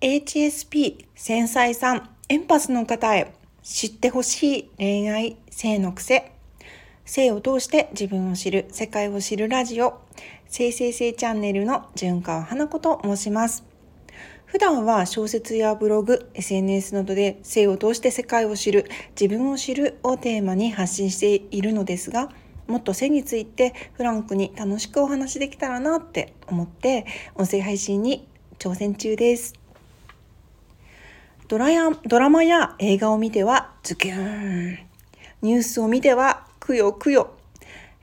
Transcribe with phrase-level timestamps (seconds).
[0.00, 6.32] HSP 繊細さんエンパスの方へ知ってほしい恋愛性の癖。
[7.04, 10.00] 性を通して自分を知る世界を知るラジオ。
[10.48, 13.62] 性性性チャンネルの純川花子と申します。
[14.46, 18.86] 普段は小説やブログ SNS などで性を通して世界を知る
[19.20, 22.30] 自分を知るをテーマに発信しているのですが
[22.66, 27.04] もっと性についてフランクに楽しくお話できたらなって思って
[27.34, 28.26] 音声配信に
[28.58, 29.59] 挑戦中です。
[31.50, 34.78] ドラやドラマや映画を見てはズキューン。
[35.42, 37.32] ニュースを見てはくよくよ。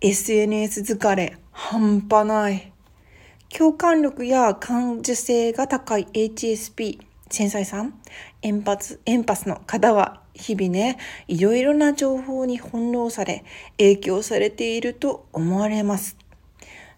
[0.00, 2.72] SNS 疲れ半端ない。
[3.56, 6.98] 共感力や感受性が高い HSP
[7.30, 8.00] 繊細さん
[8.42, 13.44] エンパスエンパスの方は日々ねいろいろな情報に翻弄され
[13.78, 16.16] 影響されていると思われます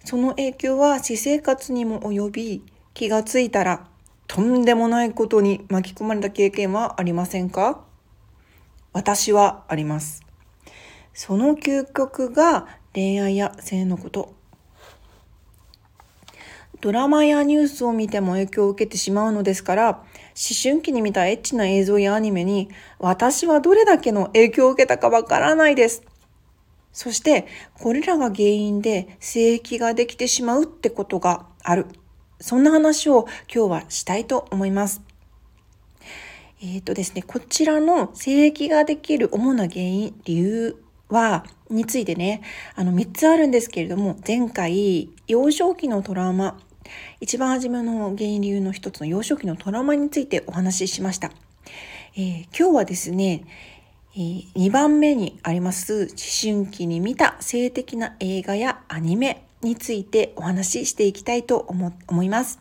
[0.06, 2.62] その影響は私生活にも及び
[2.94, 3.89] 気がついたら
[4.33, 7.84] とんでもないことに巻き込まれた経験はありませんか？
[8.92, 10.22] 私はあります。
[11.12, 14.33] その究極が恋愛や性のこと。
[16.81, 20.05] ドラマやニュースを見ても影響を受けてしまうのですから、思
[20.62, 22.69] 春期に見たエッチな映像やアニメに
[23.00, 26.05] 私はどれだけの影響を受けたかわからないです。
[26.92, 31.87] そして、これらが原因で性癖ができてしまうってことがある。
[32.41, 35.02] そんな話を今日はしたいと思います。
[36.62, 40.77] えっ、ー、とですね、こちらの性液ができる主な原因、理由
[41.08, 42.42] は、についてね、
[42.74, 46.58] あの3つあるんですけれども、前回、幼少期のトラウマ、
[47.20, 51.30] 一番初めの原因理由の一つの幼少期のトラウマについてお話ししました。
[52.16, 53.44] えー、今日はですね、
[54.14, 62.61] えー、2番目にあります思春期に見た性的な映画やアニメについてお話ししていきたいと思思います。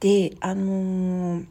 [0.00, 1.46] で、あのー、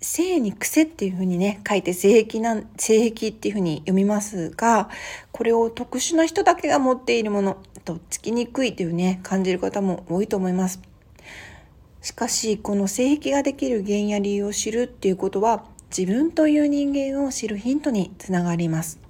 [0.00, 4.88] 性に癖っていうふうにね、書いて性癖な、性癖っていうふうに読みますが、
[5.32, 10.80] これを特殊な人だけが持っているものとつきにくいというね、感じる方も多いと思います。
[12.02, 19.07] しかし、この性癖ができる原因や理由を知るっていうことは、自分という人間を知るヒントにつながります。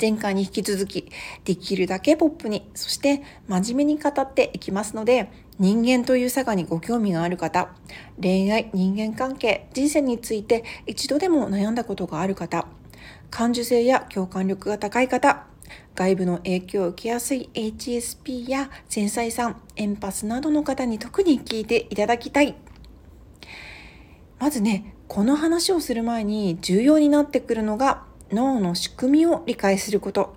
[0.00, 1.10] 前回に引き続き、
[1.44, 7.70] できるだけポップに、そして真面目に語っていきますので、人間という差がにご興味がある方、
[8.20, 12.66] 恋愛、人間関係、人生について一度でも悩んだことがある方、
[13.30, 15.46] 感受性や共感力が高い方、
[15.94, 22.54] 外部の影響を受けやすい HSP や繊細さん、エンパスなどの方に特に聞いていただきたい。
[24.38, 30.34] まずね、この話をする前に重要になってくるのが脳の仕組みを理解すること。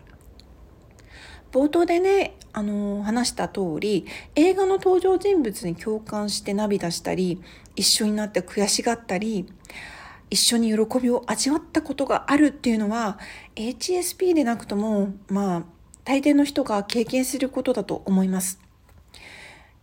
[1.51, 7.41] 冒頭でね、あの話した通り、映画の登場人物に共感して涙したり、
[7.75, 9.45] 一緒になって悔しがったり、
[10.29, 13.19] 一緒に喜びを味わったことがあるっていうのは、
[13.55, 15.63] HSP でなくとも、まあ、
[16.05, 18.70] 大抵の人が経験することだと思います。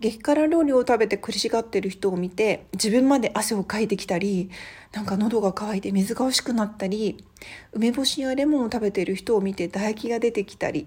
[0.01, 4.49] 激辛料理を食べて苦しがってる人を見て自分まで汗をかいてきたり
[4.93, 7.25] なんか喉が渇いて水が欲しくなったり
[7.73, 10.87] 梅干しやレモンを食べてる人を見て唾液が出てきたり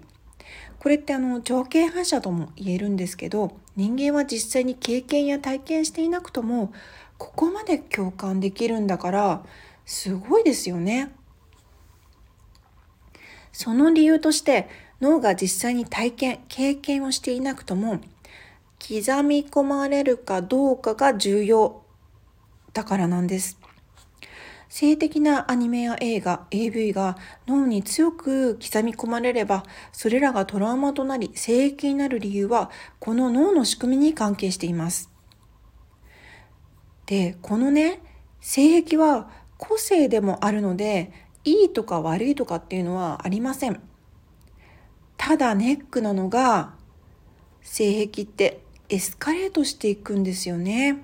[0.78, 6.72] これってあの情景反射とも言えるんですけど人間は実際に経験や体験していなくとも
[7.18, 9.44] ここまで共感できるんだから
[9.84, 11.12] すごいですよね。
[13.52, 14.68] その理由として
[15.00, 18.00] 脳が実際に体験経験をしていなくとも
[18.88, 21.84] 刻み込まれるかどうかが重要
[22.72, 23.58] だからなんです。
[24.68, 35.10] 性的なアニメや映画、AV が脳に強く刻み込まれれば、それらがトラウマとなり、性癖になる理由は、この脳の仕組みに関係しています。
[37.04, 38.00] で、このね、
[38.40, 41.12] 性癖は個性でもあるので、
[41.44, 43.78] いいとか悪いとかっていうのはありません。
[45.18, 46.74] ただネックなのが、
[47.60, 48.61] 性癖って
[48.92, 50.98] エスカレートしていくんですよね。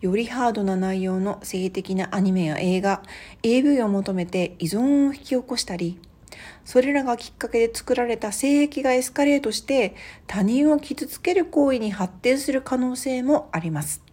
[0.00, 3.02] よりハードな内容の性的なアニメや映画、
[3.42, 5.98] AV を求めて依存を引き起こしたり、
[6.64, 9.96] それらがきっかけで作られた性癖がエスカレートして
[10.28, 14.04] 他人を傷つける行為に発展する可能性もあります。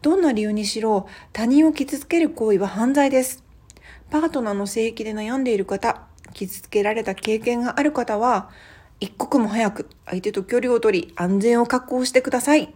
[0.00, 3.44] どんな理由にしろ他人を傷つける行為は犯罪です。
[4.08, 8.48] パートナーの性癖で悩んでいる方、傷つけられた経験がある方は、
[9.00, 12.74] 一刻も早く相手と距離を取り安全を確保してください。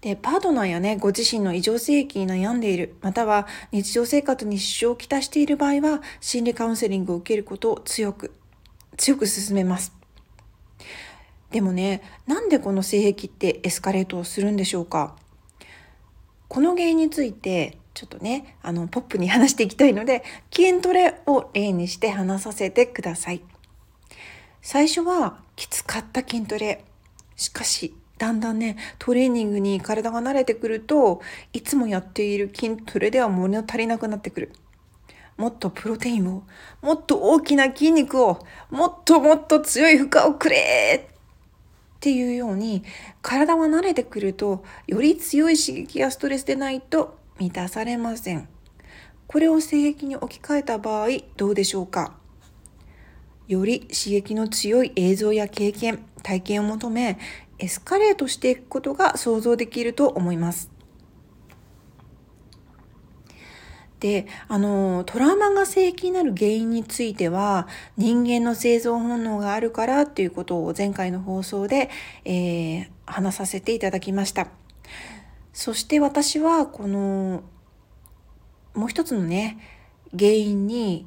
[0.00, 8.32] で、パートナーやね、ご自身の異常性癖に悩んでいる、または日常生活に支障をきたしている場合は、心理カウンセリングを受けることを強く、
[8.96, 9.92] 強く勧めます。
[11.50, 15.16] でもねなんでこの性癖ってエスカレートをするんでしょうか？
[16.48, 23.42] この原因についてちょっとねあのポップに話していきたいので筋トレを例にして話させてください
[24.68, 26.82] 最初はきつかった筋トレ。
[27.36, 31.20] しかしだんだんねトレーニングに体が慣れてくると
[31.52, 34.52] いつもやっている筋トレでは物足りなくなってくる。
[35.36, 36.42] もっとプロテインを
[36.82, 42.82] もっと大きな筋肉をもっともっと強い負荷をくれっていうように
[43.22, 48.48] 体は慣れてくるとより強い刺激やストレスでないと満たされません。
[49.28, 52.14] これを性癖に置き換えた場合どうでしょうか？
[53.48, 57.18] より刺激の強い映像や経験体験を求め
[57.58, 60.70] エスカレートしていくことが想像できると思います。
[64.00, 67.66] であのトラウマが性癖になる原因については
[67.96, 71.88] 人間の生存本能があるからっていうことを前回の放送で、
[72.24, 74.48] えー、話させていただきました。
[75.52, 77.42] そして私はこの
[78.74, 79.58] もう一つのね
[80.16, 81.06] 原因に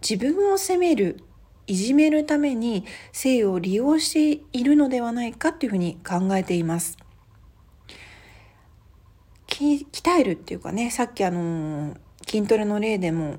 [0.00, 1.24] 自分を責める
[1.68, 6.98] いじめるために性を利用しているのではないかっていうふうに考えています。
[9.46, 9.86] 鍛
[10.18, 13.38] えるっていうかねさっきあの筋トレの例でも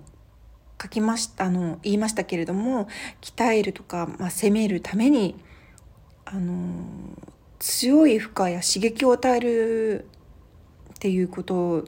[0.81, 2.87] 書きましたあの言いましたけれども
[3.21, 5.35] 鍛えるとか、まあ、攻めるために
[6.25, 6.83] あの
[7.59, 10.05] 強い負荷や刺激を与える
[10.93, 11.85] っていうこと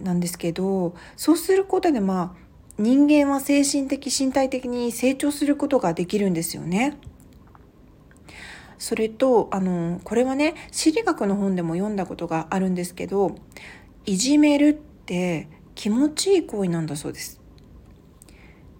[0.00, 2.47] なんですけどそうすることでまあ
[2.78, 6.96] 人間は精神的身体的に成長することができるんですよね。
[8.78, 13.34] それとあのこれはね心理学の本でも読んだことがあるんですけど
[14.06, 17.40] いじめるって気持ちいい行為なんだそうです。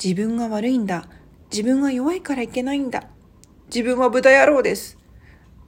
[0.02, 1.08] 自分が悪いんだ
[1.50, 3.08] 自分が弱いからいけないんだ
[3.66, 4.96] 自分は豚野郎です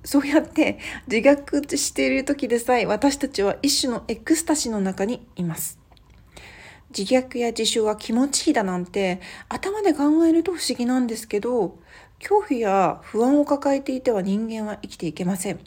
[0.05, 0.79] そうやって
[1.11, 5.80] 自虐している時でさえ私たちは一種のエクスタシーの中にいます
[6.97, 11.79] 自虐や自傷は気持ちいいだなんて頭で考えると不思議なんですけど
[12.19, 15.61] 恐怖や不安を抱えていては人間は生きていけません。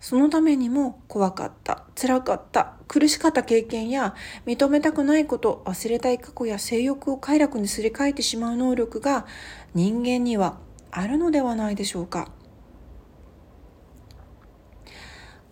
[0.00, 4.14] そのためにも怖かった、辛かった、苦しかった経験や
[4.46, 9.26] 認めたくないこと、忘れたい過去や性欲を快楽にすり替えてしまう能力が
[9.74, 10.58] 人間には
[10.90, 12.30] あるのではないでしょうか。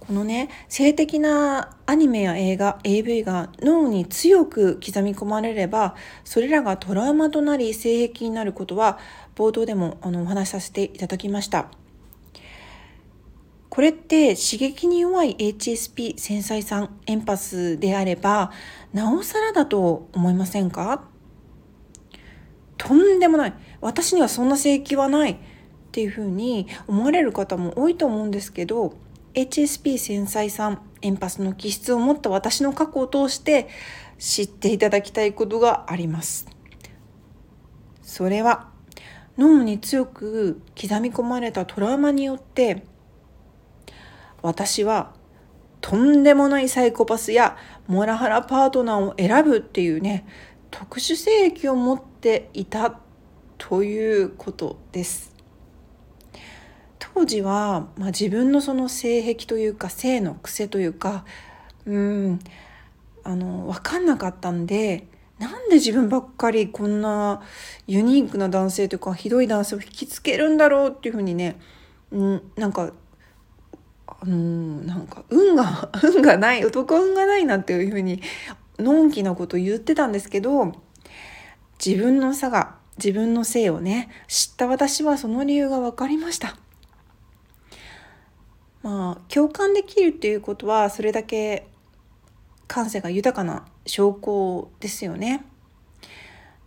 [0.07, 8.99] このね性的なアニメや映画 AV が脳に強く刻み込まれればそれらがトラウマとなり性癖になることは
[9.35, 11.69] 冒頭でもあのお話しさせていただきました。
[13.69, 18.51] これって刺激に弱い HSP 繊細さんエンパスであれば
[18.95, 21.03] なおさらだと思いませんか？
[22.79, 23.55] とんでもない。
[23.83, 25.37] 私にはそんな性癖はないっ
[25.93, 28.95] ていうふうに思われる方も多いと思うんですけど
[29.37, 33.69] HSP 繊細さんエンパスの気質を持った私の過去を通して
[34.19, 36.47] 知っていただきたいことがあります。
[38.01, 38.71] それは
[39.37, 42.85] 脳に強く刻み込まれたトラウマによって
[44.41, 45.13] 私は
[45.83, 50.27] とんでもないサイコパスやモラハラパートナーを選ぶっていうね
[50.71, 52.99] 特殊性癖を持っていた
[53.59, 55.36] ということです。
[57.17, 61.25] 当時は、まあ、自分のその性癖というか性の癖というか
[61.87, 62.39] うん
[63.25, 65.07] あの分かんなかったんで
[65.39, 67.41] なんで自分ばっかりこんな
[67.87, 71.59] ユニークな男性というかひどい男性を引きつけるんだろうっていうふうにね、
[72.13, 72.93] うん、なんか
[74.07, 78.21] あのー、なんか運が 運がない男運がないなっていうふうに
[78.79, 80.71] のんきなこと言ってたんですけど
[81.83, 86.59] 自分の差が自分の性をね知った私はその理由が分かりました。
[88.87, 91.67] まあ共感できるっていうことはそれだけ
[92.69, 95.45] 感性が豊かな証拠ですよね。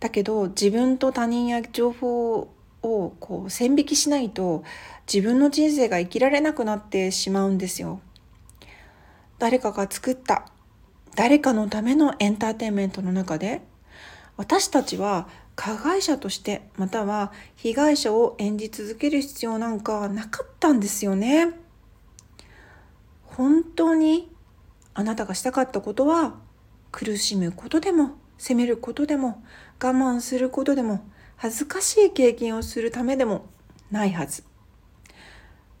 [0.00, 2.50] だけど自分と他人や情報
[2.82, 4.64] をこう線引きしないと
[5.10, 8.02] 自分の人生が生きられなくなってしまうんですよ。
[9.38, 10.44] 誰かが作った
[11.16, 13.62] 誰かのためのエンターテインメントの中で
[14.36, 21.69] 私たちは加害者としてまたは被害者を演じ続ける必要なんかなかったんですよね。
[23.36, 24.30] 本当に
[24.94, 26.34] あなたがしたかったことは
[26.92, 29.42] 苦しむことでも責めることでも
[29.82, 33.46] 我慢することでも恥ずかしい経験をするためでも
[33.90, 34.44] ないはず。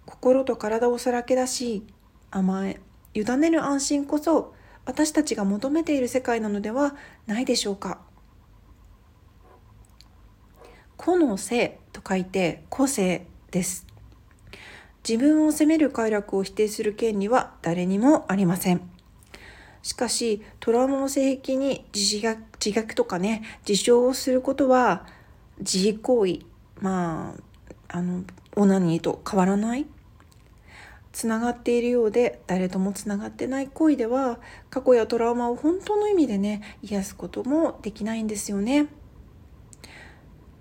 [0.06, 1.86] 心と体をさらけ出し
[2.30, 2.80] 甘え
[3.14, 4.54] 委ねる安心こそ
[4.84, 8.00] 私たちが求めている世界なのではないでしょうか。
[10.96, 13.89] 個の性と書いて個性です。
[15.08, 18.80] 自分を責める快楽を否定する権利は誰にもありません。
[19.82, 25.06] しかし、トラウマの性癖に自虐とかね、自傷をすることは、
[25.58, 26.40] 自慰行為、
[26.80, 27.34] ま
[27.88, 28.24] あ、あの、
[28.56, 29.86] オナニーと変わらない
[31.12, 34.38] つながっているようで誰ともつながってない恋では
[34.70, 38.86] 過去やトラウマを本当の意味でね癒すこともできないんですよね。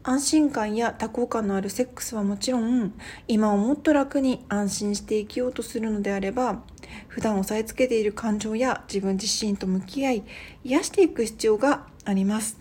[0.09, 2.95] 安心感や多幸感のあるセックスはもちろん
[3.27, 6.63] 今をもっと楽に安心して生きようとするのであれば
[7.09, 10.23] 普段押さえつけている感情や自分自身と向き合い
[10.63, 12.57] 癒していく必要があります。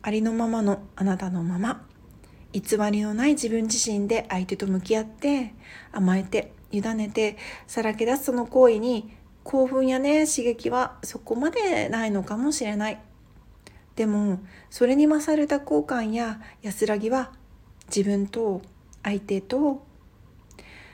[0.00, 1.86] ありのままのあなたのまま
[2.54, 5.52] 偽りのない自分自身で相手と向き合って
[5.92, 13.02] 甘えて委ねてさらけ出すその行為に興奮やね刺激はそこまでないのかもしれない。
[13.98, 14.38] でも
[14.70, 17.32] それに勝るた交換や安らぎは
[17.88, 18.62] 自分と
[19.02, 19.84] 相手と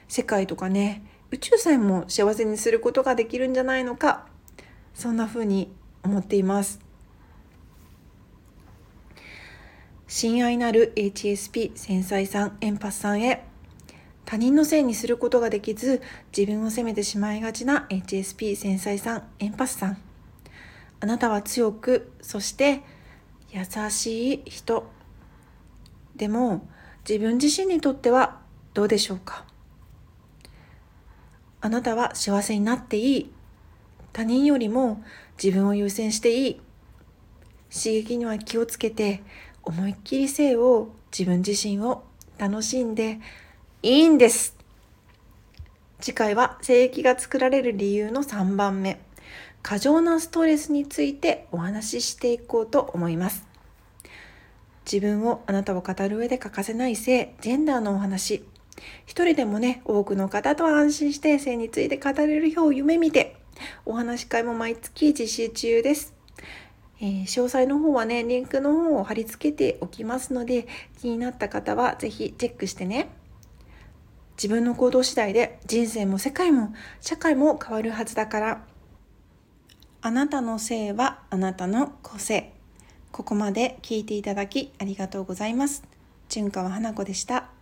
[0.08, 4.24] 世界とかね宇宙さえも幸せにすることができるんじゃないのか
[4.94, 5.70] そんな風に
[6.02, 6.80] 思っています。
[10.06, 13.44] 親愛なる HSP 繊細さんエンパスさんへ
[14.24, 16.00] 他人のせいにすることができず
[16.34, 19.98] 自分を責めてしまいがちな HSP 繊細さんエンパスさん。
[21.00, 22.82] あなたは強くそして
[23.54, 24.90] 優しい人。
[26.16, 26.66] でも
[27.08, 28.40] 自分自身にとっては
[28.74, 29.44] どうでしょうか？
[31.60, 33.32] あなたは幸せになっていい。
[34.12, 35.04] 他人よりも
[35.42, 36.60] 自分を優先していい。
[37.72, 39.22] 刺激には気をつけて
[39.62, 42.04] 思いっきり性を自分自身を
[42.38, 43.20] 楽しんで
[43.82, 44.56] いいんです。
[46.00, 49.00] 次回は性域が作られる理由の3番目。
[49.64, 53.46] 過剰なストレスについてお話ししていこうと思います
[54.84, 58.44] 自分をあなたを語る上で欠かせない性ジェンダーのお話
[59.06, 63.36] 一人でもね多くの方と安心して性について語れる日を夢見て
[63.86, 66.14] お話し会も毎月実施中です
[67.00, 70.68] えー、詳細の方はね、リンクの方を貼り付けておきますので、
[71.00, 73.08] 気になった方はぜひチェックしてね。
[74.36, 78.73] 自分の行動次第で人生も世界も社会も変わるはずだから。
[80.06, 82.52] あなたの性はあなたの個性。
[83.10, 85.82] ここまで聞いていただきありがとうございます。
[86.28, 87.53] 純川花子でした。